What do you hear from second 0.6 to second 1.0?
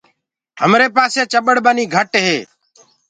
همري